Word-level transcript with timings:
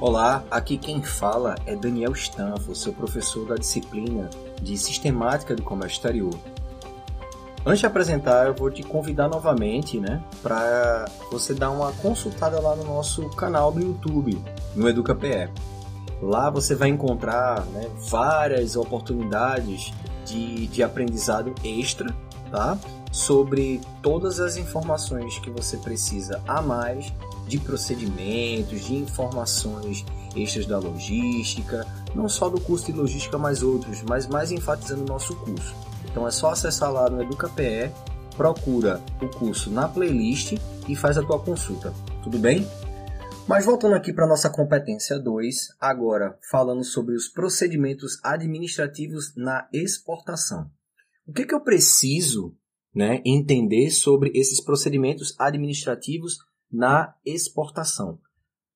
Olá, 0.00 0.44
aqui 0.48 0.78
quem 0.78 1.02
fala 1.02 1.56
é 1.66 1.74
Daniel 1.74 2.12
Stanfo, 2.12 2.72
seu 2.72 2.92
professor 2.92 3.48
da 3.48 3.56
disciplina 3.56 4.30
de 4.62 4.78
Sistemática 4.78 5.56
do 5.56 5.62
Comércio 5.64 5.96
Exterior. 5.96 6.34
Antes 7.66 7.80
de 7.80 7.86
apresentar, 7.86 8.46
eu 8.46 8.54
vou 8.54 8.70
te 8.70 8.84
convidar 8.84 9.28
novamente, 9.28 9.98
né, 9.98 10.22
para 10.40 11.06
você 11.32 11.52
dar 11.52 11.70
uma 11.70 11.92
consultada 11.94 12.60
lá 12.60 12.76
no 12.76 12.84
nosso 12.84 13.28
canal 13.30 13.72
do 13.72 13.80
YouTube, 13.80 14.40
no 14.76 14.88
EducaPE. 14.88 15.50
Lá 16.22 16.48
você 16.48 16.76
vai 16.76 16.90
encontrar 16.90 17.66
né, 17.66 17.90
várias 18.08 18.76
oportunidades 18.76 19.92
de, 20.24 20.68
de 20.68 20.80
aprendizado 20.80 21.52
extra, 21.64 22.14
tá? 22.52 22.78
Sobre 23.10 23.80
todas 24.02 24.38
as 24.40 24.56
informações 24.56 25.38
que 25.38 25.50
você 25.50 25.76
precisa 25.76 26.42
a 26.46 26.60
mais 26.60 27.12
de 27.46 27.58
procedimentos, 27.58 28.84
de 28.84 28.94
informações 28.94 30.04
extras 30.36 30.66
da 30.66 30.78
logística, 30.78 31.86
não 32.14 32.28
só 32.28 32.48
do 32.48 32.60
curso 32.60 32.86
de 32.86 32.92
logística, 32.92 33.38
mas 33.38 33.62
outros, 33.62 34.02
mas 34.02 34.26
mais 34.26 34.52
enfatizando 34.52 35.02
o 35.02 35.06
nosso 35.06 35.34
curso. 35.36 35.74
Então 36.10 36.26
é 36.26 36.30
só 36.30 36.50
acessar 36.50 36.92
lá 36.92 37.08
no 37.08 37.22
EducaPE, 37.22 37.90
procura 38.36 39.02
o 39.20 39.28
curso 39.28 39.70
na 39.70 39.88
playlist 39.88 40.54
e 40.88 40.94
faz 40.94 41.18
a 41.18 41.22
tua 41.22 41.40
consulta. 41.40 41.92
Tudo 42.22 42.38
bem? 42.38 42.66
Mas 43.48 43.64
voltando 43.64 43.94
aqui 43.94 44.12
para 44.12 44.26
nossa 44.26 44.50
competência 44.50 45.18
2, 45.18 45.68
agora 45.80 46.38
falando 46.50 46.84
sobre 46.84 47.14
os 47.14 47.28
procedimentos 47.28 48.20
administrativos 48.22 49.34
na 49.34 49.66
exportação. 49.72 50.70
O 51.26 51.32
que, 51.32 51.46
que 51.46 51.54
eu 51.54 51.60
preciso 51.60 52.54
né, 52.94 53.22
entender 53.24 53.90
sobre 53.90 54.30
esses 54.34 54.60
procedimentos 54.60 55.34
administrativos 55.38 56.38
na 56.70 57.14
exportação. 57.24 58.18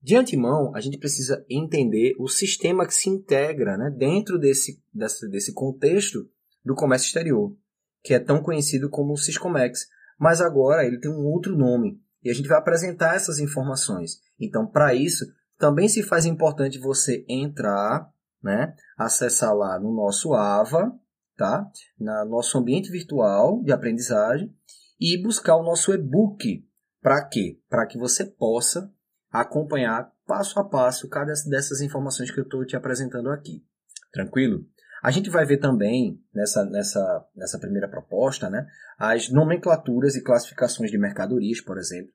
De 0.00 0.16
antemão, 0.16 0.74
a 0.74 0.80
gente 0.80 0.98
precisa 0.98 1.44
entender 1.48 2.14
o 2.18 2.28
sistema 2.28 2.86
que 2.86 2.94
se 2.94 3.08
integra 3.08 3.76
né, 3.76 3.90
dentro 3.90 4.38
desse, 4.38 4.82
desse, 4.92 5.28
desse 5.30 5.54
contexto 5.54 6.28
do 6.64 6.74
comércio 6.74 7.06
exterior, 7.06 7.56
que 8.02 8.12
é 8.12 8.18
tão 8.18 8.42
conhecido 8.42 8.90
como 8.90 9.14
o 9.14 9.16
Siscomex, 9.16 9.86
mas 10.18 10.40
agora 10.40 10.84
ele 10.86 11.00
tem 11.00 11.10
um 11.10 11.24
outro 11.24 11.56
nome 11.56 12.00
e 12.22 12.30
a 12.30 12.34
gente 12.34 12.48
vai 12.48 12.58
apresentar 12.58 13.16
essas 13.16 13.38
informações. 13.38 14.20
Então, 14.38 14.66
para 14.66 14.94
isso, 14.94 15.24
também 15.58 15.88
se 15.88 16.02
faz 16.02 16.24
importante 16.24 16.78
você 16.78 17.24
entrar, 17.28 18.10
né, 18.42 18.74
acessar 18.98 19.54
lá 19.54 19.78
no 19.78 19.90
nosso 19.94 20.34
AVA, 20.34 20.92
tá, 21.36 21.68
no 21.98 22.24
nosso 22.26 22.58
ambiente 22.58 22.90
virtual 22.90 23.62
de 23.62 23.72
aprendizagem 23.72 24.54
e 25.00 25.20
buscar 25.22 25.56
o 25.56 25.62
nosso 25.62 25.92
e-book 25.92 26.66
para 27.02 27.22
quê? 27.28 27.60
Para 27.68 27.86
que 27.86 27.98
você 27.98 28.24
possa 28.24 28.90
acompanhar 29.30 30.10
passo 30.26 30.58
a 30.58 30.64
passo 30.64 31.08
cada 31.08 31.32
dessas 31.48 31.80
informações 31.80 32.30
que 32.30 32.40
eu 32.40 32.44
estou 32.44 32.64
te 32.64 32.76
apresentando 32.76 33.30
aqui. 33.30 33.62
Tranquilo? 34.12 34.64
A 35.02 35.10
gente 35.10 35.28
vai 35.28 35.44
ver 35.44 35.58
também 35.58 36.18
nessa, 36.32 36.64
nessa, 36.64 37.26
nessa 37.36 37.58
primeira 37.58 37.88
proposta 37.88 38.48
né, 38.48 38.66
as 38.98 39.28
nomenclaturas 39.28 40.14
e 40.14 40.22
classificações 40.22 40.90
de 40.90 40.96
mercadorias, 40.96 41.60
por 41.60 41.76
exemplo, 41.76 42.10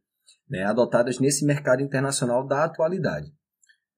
né, 0.50 0.64
adotadas 0.64 1.20
nesse 1.20 1.46
mercado 1.46 1.84
internacional 1.84 2.48
da 2.48 2.64
atualidade. 2.64 3.32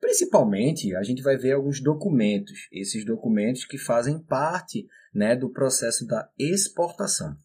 Principalmente, 0.02 0.94
a 0.95 1.03
gente 1.03 1.22
vai 1.22 1.38
ver 1.38 1.53
alguns 1.53 1.81
documentos, 1.81 2.67
esses 2.69 3.05
documentos 3.05 3.64
que 3.64 3.77
fazem 3.77 4.19
parte 4.19 4.86
né, 5.14 5.36
do 5.36 5.50
processo 5.50 6.06
da 6.06 6.30
exportação. 6.38 7.38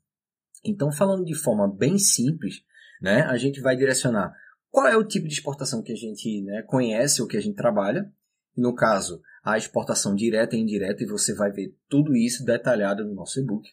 Então, 0.64 0.90
falando 0.92 1.24
de 1.24 1.34
forma 1.34 1.72
bem 1.72 1.98
simples, 1.98 2.62
né, 3.00 3.22
a 3.22 3.36
gente 3.36 3.60
vai 3.60 3.76
direcionar 3.76 4.34
qual 4.70 4.86
é 4.86 4.96
o 4.96 5.06
tipo 5.06 5.26
de 5.26 5.34
exportação 5.34 5.82
que 5.82 5.92
a 5.92 5.96
gente 5.96 6.42
né, 6.42 6.62
conhece 6.62 7.22
ou 7.22 7.28
que 7.28 7.36
a 7.36 7.40
gente 7.40 7.56
trabalha. 7.56 8.10
No 8.56 8.74
caso, 8.74 9.20
a 9.44 9.56
exportação 9.56 10.14
direta 10.14 10.56
e 10.56 10.60
indireta, 10.60 11.02
e 11.02 11.06
você 11.06 11.34
vai 11.34 11.50
ver 11.50 11.76
tudo 11.88 12.16
isso 12.16 12.44
detalhado 12.44 13.04
no 13.04 13.14
nosso 13.14 13.38
e-book. 13.40 13.68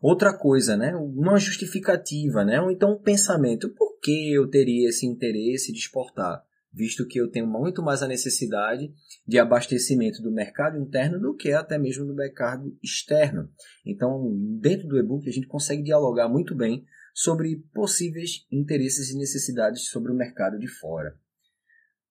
Outra 0.00 0.36
coisa, 0.36 0.76
né, 0.76 0.94
uma 0.94 1.38
justificativa, 1.38 2.44
né, 2.44 2.60
ou 2.60 2.70
então 2.70 2.92
um 2.92 3.02
pensamento, 3.02 3.68
por 3.74 3.98
que 4.00 4.32
eu 4.32 4.48
teria 4.48 4.88
esse 4.88 5.06
interesse 5.06 5.72
de 5.72 5.78
exportar? 5.78 6.42
Visto 6.72 7.06
que 7.06 7.20
eu 7.20 7.30
tenho 7.30 7.46
muito 7.46 7.82
mais 7.82 8.02
a 8.02 8.08
necessidade 8.08 8.92
de 9.26 9.38
abastecimento 9.38 10.22
do 10.22 10.30
mercado 10.30 10.78
interno 10.78 11.18
do 11.18 11.34
que 11.34 11.52
até 11.52 11.76
mesmo 11.76 12.06
do 12.06 12.14
mercado 12.14 12.76
externo. 12.82 13.48
Então, 13.84 14.32
dentro 14.60 14.86
do 14.86 14.98
e-book, 14.98 15.28
a 15.28 15.32
gente 15.32 15.48
consegue 15.48 15.82
dialogar 15.82 16.28
muito 16.28 16.54
bem 16.54 16.84
sobre 17.12 17.56
possíveis 17.74 18.46
interesses 18.50 19.10
e 19.10 19.18
necessidades 19.18 19.88
sobre 19.88 20.12
o 20.12 20.14
mercado 20.16 20.58
de 20.58 20.68
fora. 20.68 21.14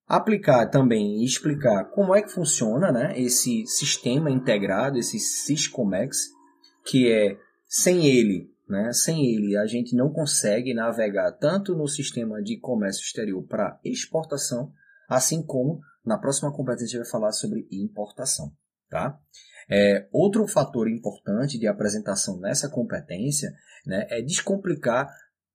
Aplicar 0.05 0.67
também 0.67 1.21
e 1.21 1.25
explicar 1.25 1.85
como 1.91 2.13
é 2.13 2.21
que 2.21 2.31
funciona 2.31 2.91
né, 2.91 3.13
esse 3.19 3.65
sistema 3.65 4.29
integrado, 4.29 4.97
esse 4.97 5.19
Syscomex, 5.19 6.29
que 6.83 7.11
é 7.11 7.37
sem 7.67 8.07
ele, 8.07 8.51
né, 8.69 8.93
sem 8.93 9.25
ele 9.25 9.57
a 9.57 9.65
gente 9.65 9.95
não 9.95 10.11
consegue 10.11 10.73
navegar 10.73 11.31
tanto 11.33 11.75
no 11.75 11.87
sistema 11.87 12.41
de 12.41 12.59
comércio 12.59 13.01
exterior 13.01 13.43
para 13.47 13.79
exportação, 13.83 14.71
assim 15.09 15.43
como 15.43 15.79
na 16.05 16.17
próxima 16.17 16.53
competência 16.53 16.85
a 16.85 16.87
gente 16.87 16.99
vai 16.99 17.11
falar 17.11 17.31
sobre 17.31 17.67
importação. 17.71 18.53
Tá? 18.89 19.19
É, 19.69 20.07
outro 20.11 20.47
fator 20.47 20.89
importante 20.89 21.59
de 21.59 21.67
apresentação 21.67 22.39
nessa 22.39 22.69
competência 22.69 23.51
né, 23.85 24.07
é 24.09 24.21
descomplicar 24.21 25.09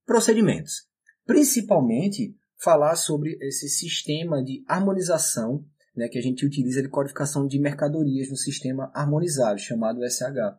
procedimentos. 0.05 0.89
Principalmente 1.25 2.37
falar 2.63 2.97
sobre 2.97 3.37
esse 3.41 3.69
sistema 3.69 4.43
de 4.43 4.65
harmonização 4.69 5.65
né, 5.97 6.09
que 6.09 6.19
a 6.19 6.23
gente 6.23 6.45
utiliza 6.45 6.83
de 6.83 6.89
codificação 6.89 7.47
de 7.47 7.59
mercadorias 7.59 8.29
no 8.29 8.37
sistema 8.37 8.91
harmonizado, 8.95 9.59
chamado 9.59 10.01
SH. 10.09 10.59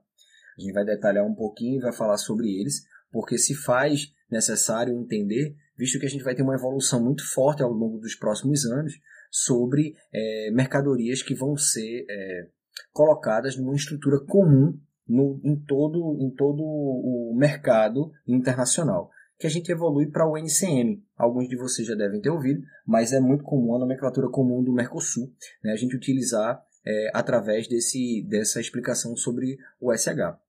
A 0.57 0.61
gente 0.61 0.73
vai 0.73 0.85
detalhar 0.85 1.25
um 1.25 1.35
pouquinho 1.35 1.77
e 1.77 1.81
vai 1.81 1.93
falar 1.93 2.17
sobre 2.17 2.47
eles, 2.47 2.85
porque 3.11 3.37
se 3.37 3.53
faz 3.53 4.11
necessário 4.29 4.97
entender, 4.97 5.55
visto 5.77 5.99
que 5.99 6.05
a 6.05 6.09
gente 6.09 6.23
vai 6.23 6.35
ter 6.35 6.43
uma 6.43 6.55
evolução 6.55 7.03
muito 7.03 7.25
forte 7.31 7.61
ao 7.61 7.71
longo 7.71 7.99
dos 7.99 8.15
próximos 8.15 8.65
anos 8.65 8.93
sobre 9.29 9.93
é, 10.13 10.51
mercadorias 10.51 11.21
que 11.21 11.35
vão 11.35 11.57
ser 11.57 12.05
é, 12.09 12.47
colocadas 12.91 13.57
numa 13.57 13.75
estrutura 13.75 14.19
comum 14.25 14.79
no, 15.07 15.39
em, 15.43 15.55
todo, 15.55 16.17
em 16.19 16.31
todo 16.31 16.63
o 16.63 17.35
mercado 17.37 18.11
internacional, 18.27 19.09
que 19.37 19.45
a 19.45 19.49
gente 19.49 19.71
evolui 19.71 20.07
para 20.07 20.27
o 20.27 20.37
NCM. 20.37 21.03
Alguns 21.15 21.47
de 21.47 21.57
vocês 21.57 21.87
já 21.87 21.95
devem 21.95 22.21
ter 22.21 22.29
ouvido, 22.29 22.61
mas 22.85 23.13
é 23.13 23.19
muito 23.19 23.43
comum 23.43 23.75
a 23.75 23.79
nomenclatura 23.79 24.29
comum 24.29 24.63
do 24.63 24.73
Mercosul, 24.73 25.31
né, 25.63 25.71
a 25.73 25.75
gente 25.75 25.95
utilizar 25.95 26.63
é, 26.85 27.11
através 27.13 27.67
desse, 27.67 28.25
dessa 28.27 28.59
explicação 28.59 29.15
sobre 29.15 29.57
o 29.79 29.93
SH. 29.93 30.44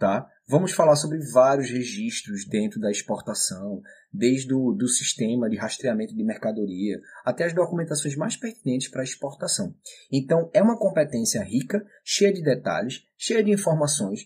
Tá? 0.00 0.26
Vamos 0.48 0.72
falar 0.72 0.96
sobre 0.96 1.18
vários 1.30 1.70
registros 1.70 2.46
dentro 2.48 2.80
da 2.80 2.90
exportação, 2.90 3.82
desde 4.10 4.54
o 4.54 4.72
do 4.72 4.88
sistema 4.88 5.46
de 5.46 5.58
rastreamento 5.58 6.16
de 6.16 6.24
mercadoria 6.24 6.98
até 7.22 7.44
as 7.44 7.52
documentações 7.52 8.16
mais 8.16 8.34
pertinentes 8.34 8.88
para 8.88 9.02
a 9.02 9.04
exportação. 9.04 9.74
Então, 10.10 10.48
é 10.54 10.62
uma 10.62 10.78
competência 10.78 11.44
rica, 11.44 11.84
cheia 12.02 12.32
de 12.32 12.42
detalhes, 12.42 13.04
cheia 13.18 13.44
de 13.44 13.50
informações 13.50 14.20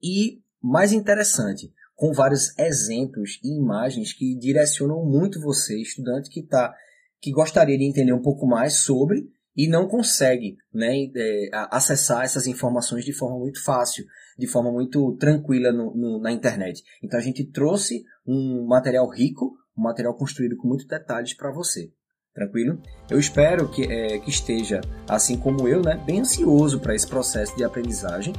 e, 0.00 0.40
mais 0.62 0.92
interessante, 0.92 1.72
com 1.96 2.12
vários 2.12 2.56
exemplos 2.56 3.40
e 3.42 3.58
imagens 3.58 4.12
que 4.12 4.38
direcionam 4.38 5.04
muito 5.04 5.40
você, 5.40 5.82
estudante 5.82 6.30
que 6.30 6.44
tá, 6.44 6.72
que 7.20 7.32
gostaria 7.32 7.76
de 7.76 7.84
entender 7.84 8.12
um 8.12 8.22
pouco 8.22 8.46
mais 8.46 8.74
sobre 8.74 9.28
e 9.56 9.66
não 9.66 9.88
consegue 9.88 10.56
né, 10.72 10.92
é, 11.16 11.50
acessar 11.70 12.24
essas 12.24 12.46
informações 12.46 13.04
de 13.04 13.12
forma 13.12 13.38
muito 13.38 13.62
fácil, 13.64 14.04
de 14.38 14.46
forma 14.46 14.70
muito 14.70 15.16
tranquila 15.16 15.72
no, 15.72 15.94
no, 15.94 16.20
na 16.20 16.30
internet. 16.30 16.82
Então 17.02 17.18
a 17.18 17.22
gente 17.22 17.44
trouxe 17.44 18.04
um 18.26 18.66
material 18.66 19.08
rico, 19.08 19.56
um 19.76 19.82
material 19.82 20.14
construído 20.14 20.56
com 20.56 20.68
muitos 20.68 20.86
detalhes 20.86 21.34
para 21.34 21.50
você. 21.50 21.90
Tranquilo? 22.34 22.78
Eu 23.08 23.18
espero 23.18 23.66
que, 23.70 23.84
é, 23.84 24.18
que 24.18 24.28
esteja, 24.28 24.82
assim 25.08 25.38
como 25.38 25.66
eu, 25.66 25.80
né, 25.80 25.96
bem 26.04 26.20
ansioso 26.20 26.78
para 26.78 26.94
esse 26.94 27.06
processo 27.06 27.56
de 27.56 27.64
aprendizagem. 27.64 28.34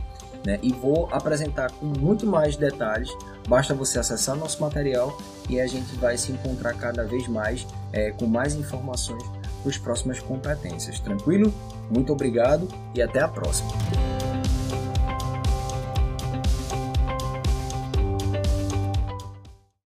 Né, 0.45 0.59
e 0.61 0.71
vou 0.71 1.07
apresentar 1.11 1.71
com 1.71 1.87
muito 1.87 2.25
mais 2.25 2.55
detalhes. 2.55 3.09
Basta 3.49 3.73
você 3.73 3.97
acessar 3.97 4.35
nosso 4.35 4.61
material 4.61 5.17
e 5.49 5.59
a 5.59 5.65
gente 5.65 5.93
vai 5.95 6.15
se 6.15 6.31
encontrar 6.31 6.75
cada 6.75 7.03
vez 7.03 7.27
mais 7.27 7.65
é, 7.91 8.11
com 8.11 8.27
mais 8.27 8.53
informações 8.53 9.23
para 9.67 9.75
as 9.75 9.77
próximas 9.77 10.19
competências. 10.19 10.99
Tranquilo? 10.99 11.53
Muito 11.89 12.13
obrigado 12.13 12.67
e 12.93 13.01
até 13.01 13.19
a 13.19 13.27
próxima. 13.27 13.71